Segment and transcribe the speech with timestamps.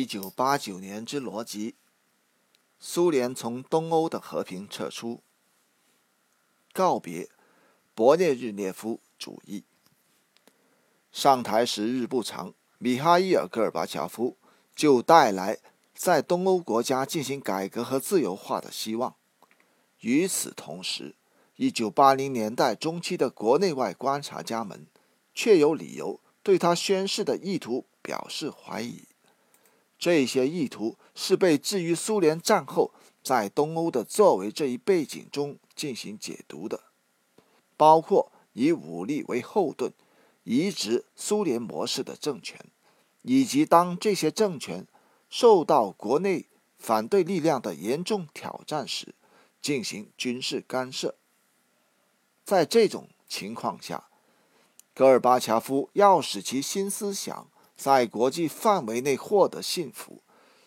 [0.00, 1.74] 一九八九年之逻辑：
[2.78, 5.20] 苏联从东欧的和平撤出，
[6.72, 7.28] 告别
[7.94, 9.64] 勃列日涅夫主义。
[11.12, 14.38] 上台时日不长，米哈伊尔·戈尔巴乔夫
[14.74, 15.58] 就带来
[15.94, 19.14] 在东欧国家进行改革和自由化的希望。
[19.98, 21.14] 与此同时，
[21.56, 24.86] 一九八零年代中期的国内外观察家们
[25.34, 29.09] 却有理由对他宣誓的意图表示怀疑。
[30.00, 32.90] 这些意图是被置于苏联战后
[33.22, 36.80] 在东欧的作为这一背景中进行解读的，
[37.76, 39.92] 包括以武力为后盾、
[40.44, 42.58] 移植苏联模式的政权，
[43.20, 44.86] 以及当这些政权
[45.28, 46.46] 受到国内
[46.78, 49.14] 反对力量的严重挑战时，
[49.60, 51.14] 进行军事干涉。
[52.42, 54.08] 在这种情况下，
[54.94, 57.49] 戈尔巴乔夫要使其新思想。
[57.80, 60.22] 在国际范围内获得幸福，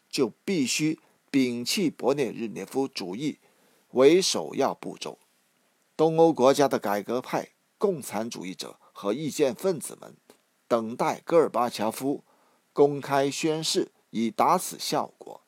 [0.10, 1.00] 就必须
[1.32, 3.38] 摒弃勃列日涅夫主义
[3.92, 5.20] 为首要步骤。
[5.96, 10.18] 东欧国家的改革派、共产主义者和意见分子们
[10.68, 12.24] 等待戈尔巴乔夫
[12.74, 15.42] 公开宣誓，以达此效果。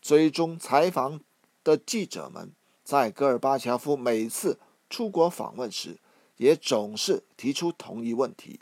[0.00, 1.20] 追踪采访
[1.62, 5.98] 的记者们在戈尔巴乔夫每次出国访问时，
[6.38, 8.60] 也总是提出同一问题：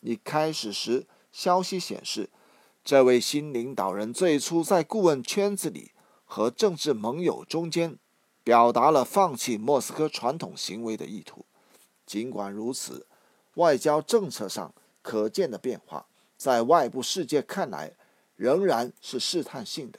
[0.00, 1.06] 你开始时。
[1.34, 2.30] 消息显示，
[2.84, 5.90] 这位新领导人最初在顾问圈子里
[6.24, 7.98] 和政治盟友中间
[8.44, 11.44] 表达了放弃莫斯科传统行为的意图。
[12.06, 13.08] 尽管如此，
[13.54, 17.94] 外交政策上可见的变化，在外部世界看来
[18.36, 19.98] 仍然是试探性的。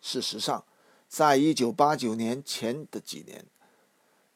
[0.00, 0.64] 事实上，
[1.08, 3.46] 在一九八九年前的几年，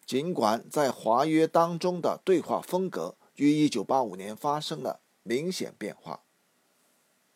[0.05, 4.99] 尽管在华约当中的对话风格于一九八五年发生了。
[5.25, 6.25] 明显变化，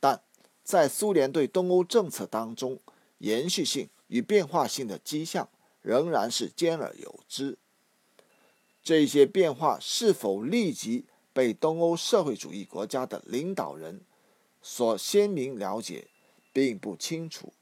[0.00, 0.22] 但
[0.64, 2.80] 在苏联对东欧政策当中，
[3.18, 5.48] 延续性与变化性的迹象
[5.82, 7.58] 仍然是兼而有之。
[8.82, 14.00] 这些变化是否立即被东欧社会主义国家的领导人
[14.60, 16.08] 所鲜明了解，
[16.52, 17.52] 并不清楚，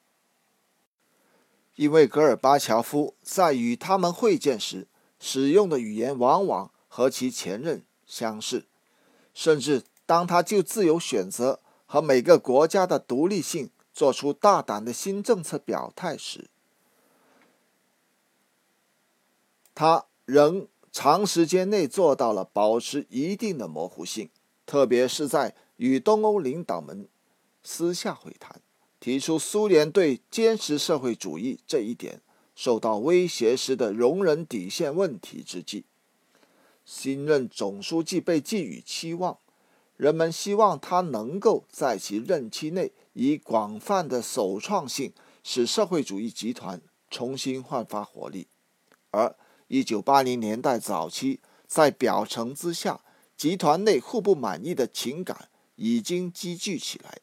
[1.76, 4.88] 因为戈尔巴乔夫在与他们会见时
[5.20, 8.66] 使用的语言往往和其前任相似，
[9.34, 9.84] 甚至。
[10.06, 16.50] 当他就自由选择和每个国家的独立性做出大胆的新政策表态时，
[19.74, 24.28] 他仍长时间内做到了保持一定的模糊性，
[24.66, 27.08] 特别是在与东欧领导们
[27.62, 28.60] 私下会谈，
[29.00, 32.20] 提出苏联对坚持社会主义这一点
[32.54, 35.84] 受到威胁时的容忍底线问题之际，
[36.84, 39.38] 新任总书记被寄予期望。
[39.96, 45.12] 人们希望他能够在其任期内以广泛的首创性
[45.44, 48.48] 使社会主义集团重新焕发活力，
[49.12, 49.36] 而
[49.68, 51.38] 1980年代早期，
[51.68, 53.02] 在表层之下，
[53.36, 57.18] 集团内互不满意的情感已经积聚起来。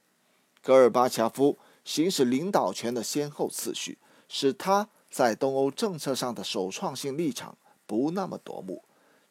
[0.61, 3.97] 戈尔巴乔夫行使领导权的先后次序，
[4.29, 8.85] 使他在东欧政策上的首创性立场不那么夺目。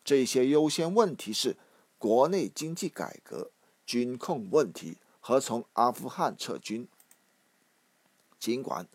[0.04, 1.56] 这些优先问题是。
[2.00, 3.50] 国内经济改革、
[3.84, 6.88] 军控问题和从阿富汗撤军。
[8.38, 8.88] 尽管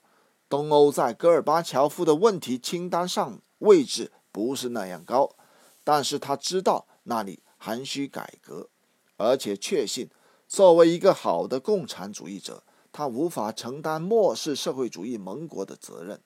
[0.50, 5.36] 东欧在戈尔巴乔夫的问题清单上位置不是那样高，
[5.84, 8.70] 但是他知道那里还需改革，
[9.18, 10.10] 而且确信
[10.48, 16.20] 作为一个好的共产主义者，他无法承担漠视社会主义盟国的责任。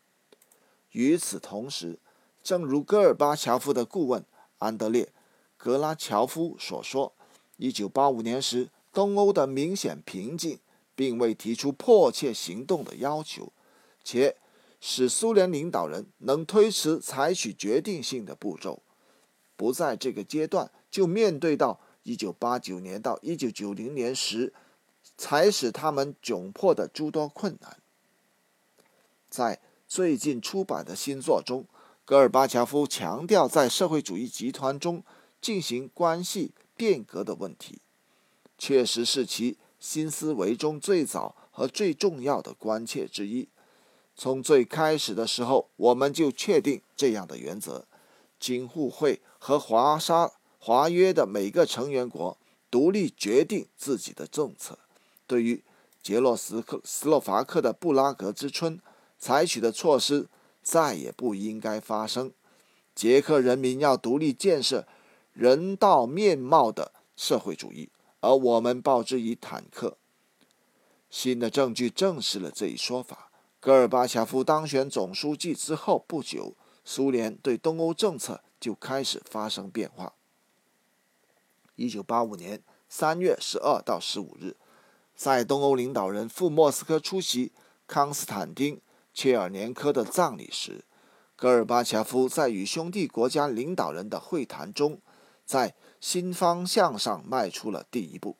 [0.91, 1.99] 与此同时，
[2.41, 4.23] 正如戈尔巴乔夫的顾问
[4.59, 5.11] 安德烈。
[5.59, 7.11] 格拉乔夫所说
[7.59, 10.57] ：“1985 年时，东欧的明显平静，
[10.95, 13.51] 并未提出迫切行动的要求，
[14.01, 14.37] 且
[14.79, 18.81] 使苏联领导人能推迟采取决定性的步骤，
[19.57, 24.53] 不在这个阶段就面对到1989年到1990年时
[25.17, 27.77] 才使他们窘迫的诸多困难。”
[29.29, 31.65] 在最近出版的新作中，
[32.05, 35.03] 戈尔巴乔夫强调，在社会主义集团中。
[35.41, 37.79] 进行关系变革的问题，
[38.57, 43.47] 确实是其新思维中最早和最重要的关切之一。
[44.15, 47.85] 从最开始的时候，我们就确定这样的原则：
[48.39, 52.37] 京沪会和华沙华约的每个成员国
[52.69, 54.77] 独立决定自己的政策。
[55.25, 55.63] 对于
[56.03, 58.81] 捷洛斯克斯洛伐克的布拉格之春，
[59.17, 60.27] 采取的措施
[60.61, 62.31] 再也不应该发生。
[62.93, 64.85] 捷克人民要独立建设。
[65.39, 67.89] 人道面貌的社会主义，
[68.19, 69.97] 而我们报之以坦克。
[71.09, 73.31] 新的证据证实了这一说法。
[73.61, 80.11] 戈尔巴乔夫当选总书记之后不久，苏联对东欧政策就开始发生变化。
[81.77, 84.57] 一九八五年三月十二到十五日，
[85.15, 87.53] 在东欧领导人赴莫斯科出席
[87.87, 88.75] 康斯坦丁·
[89.13, 90.83] 切尔年科的葬礼时，
[91.37, 94.99] 戈尔巴乔夫在与兄弟国家领导人的会谈中，
[95.49, 98.35] 在新方向上迈出了第一步。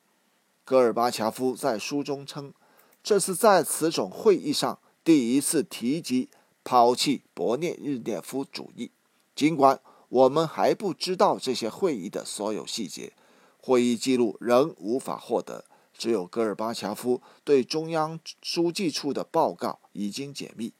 [0.64, 2.54] 戈尔巴乔夫在书中称，
[3.02, 6.28] 这是在此种会议上第一次提及
[6.62, 8.92] 抛弃勃列日涅夫主义。
[9.34, 13.12] 尽管我们还不知道这些会议的所有细节，
[13.58, 15.64] 会议记录仍无法获得。
[15.98, 20.72] 只有戈尔巴乔夫对中央书记处的报告已经解密。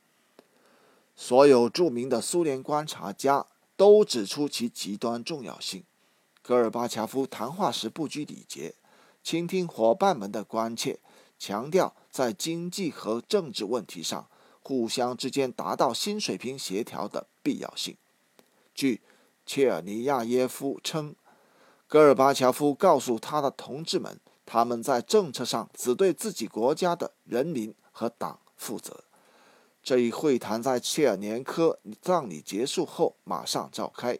[1.16, 5.82] 所有著名的苏联观察家都指出其极端重要性。
[6.42, 8.74] 戈尔巴乔夫谈话时不拘礼节。
[9.22, 10.98] 倾听伙伴们的关切，
[11.38, 14.26] 强调在经济和政治问题上
[14.62, 17.96] 互相之间达到新水平协调的必要性。
[18.74, 19.02] 据
[19.44, 21.14] 切尔尼亚耶夫称，
[21.86, 29.04] 戈尔巴乔夫告诉他的同志们，他们在政策上只对自己国家的人民和党负责。
[29.82, 34.18] 这一会谈在切尔年科葬礼结束后马上召开。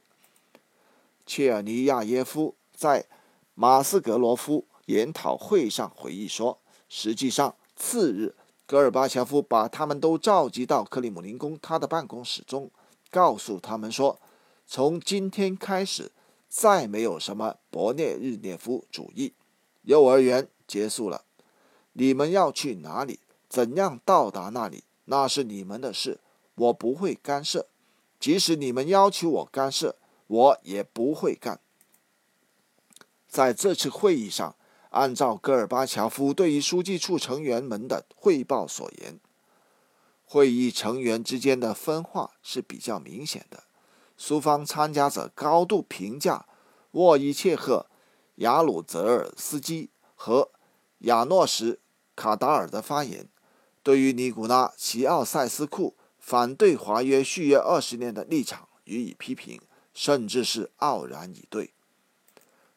[1.31, 3.07] 切尔尼亚耶夫在
[3.55, 4.67] 马斯格罗夫。
[4.87, 6.59] 研讨会上回忆说
[6.91, 8.35] ：“实际上，次日，
[8.67, 12.69] 戈尔巴乔夫把他们都召集到克里姆林宫他的办公室中，
[13.09, 14.19] 告诉他们说
[14.67, 16.11] ：‘从今天开始，
[16.49, 19.33] 再没有什么勃列日涅夫主义。
[19.83, 21.25] 幼儿园结束了，
[21.93, 26.19] 你们要去哪里，怎样到达那里，那是你们的事，
[26.57, 27.69] 我不会干涉。
[28.19, 29.95] 即使你们要求我干涉，
[30.31, 31.61] 我也不会干。’
[33.29, 34.55] 在这次会议上。”
[34.91, 39.21] 按照戈尔巴乔夫对于书记处成员们的汇报所言，
[40.25, 43.63] 会议成员之间的分化是比较明显的。
[44.17, 46.45] 苏方参加者高度评价
[46.91, 47.87] 沃伊切赫·
[48.43, 50.51] 亚鲁泽尔斯基和
[51.03, 51.71] 亚诺什·
[52.17, 53.29] 卡达尔的发言，
[53.85, 59.61] 对于尼古拉·齐奥塞斯库反对华约续约二十年的立场予以批评，
[60.01, 61.75] 甚至是傲然以对。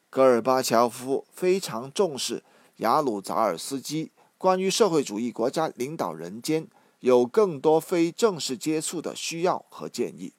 [0.09, 2.43] 戈尔巴乔夫非常重视
[2.77, 6.67] 雅鲁扎尔斯基关于社会主义国家领导人间
[6.99, 10.33] 有更多非正式接触的需要和建议，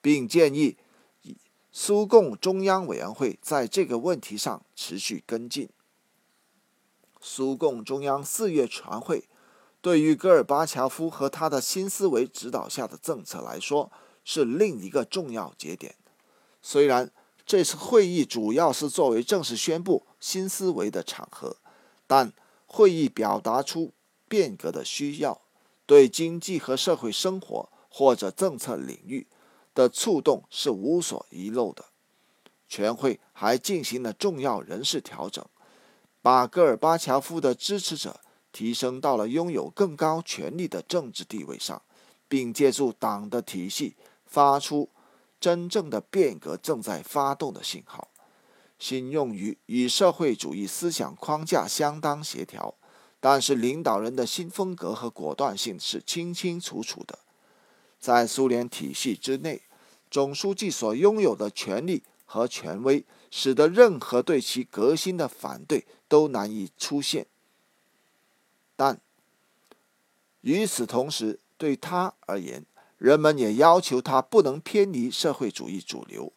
[0.00, 0.78] 并建议
[1.70, 5.68] 苏共中央委员会在这个问题上持续跟进。
[7.20, 9.24] 苏共中央四月全会
[9.82, 13.92] 对于戈尔巴乔夫和他的新思维指导下的政策来说
[14.24, 15.94] 是另一个重要节点，
[16.60, 17.10] 虽然。
[17.44, 21.56] 这次会议主要是作为正式宣布新思维的场合，
[22.06, 22.32] 但
[22.66, 23.92] 会议表达出
[24.28, 25.42] 变革的需要，
[25.84, 29.26] 对经济和社会生活或者政策领域
[29.74, 31.86] 的触动是无所遗漏的。
[32.68, 35.44] 全会还进行了重要人事调整，
[36.22, 38.20] 把戈尔巴乔夫的支持者
[38.52, 41.82] 提升到了拥有更高权力的政治地位上，
[42.28, 43.96] 并借助党的体系
[44.32, 44.88] 发出。
[45.42, 48.06] 真正的变革正在发动的信号，
[48.78, 52.76] 新用语与社会主义思想框架相当协调，
[53.18, 57.18] 但是领导人的新风格和果断性是清清楚楚的。
[57.98, 59.62] 在苏联体系之内，
[60.08, 67.26] 总书记所拥有的权力和权威，使得任何对其革新的反对都难以出现。
[68.76, 69.00] 但
[70.42, 72.64] 与此同时，对他而言，
[73.02, 76.32] 人们也要求他不能偏离社会主义主流。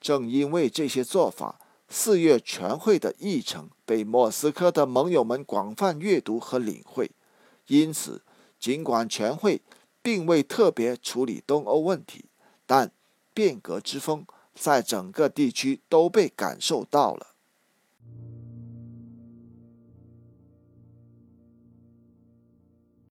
[0.00, 7.10] 正因为这些做法，四月全会的议程被莫斯科的盟友们广泛阅读和领会。
[7.66, 8.22] 因此，
[8.58, 9.60] 尽管全会
[10.00, 12.24] 并未特别处理东欧问题，
[12.64, 12.90] 但
[13.34, 17.34] 变革之风在整个地区都被感受到了。